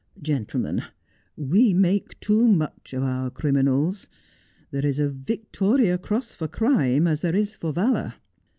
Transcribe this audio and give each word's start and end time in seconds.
Gentlemen, 0.19 0.81
we 1.37 1.75
make 1.75 2.19
too 2.19 2.47
much 2.47 2.91
of 2.91 3.03
our 3.03 3.29
criminals. 3.29 4.09
There 4.71 4.83
is 4.83 4.97
a 4.97 5.07
Victoria 5.09 5.99
Cross 5.99 6.33
for 6.33 6.47
crime, 6.47 7.05
as 7.05 7.21
there 7.21 7.35
is 7.35 7.53
for 7.53 7.71
valour. 7.71 8.15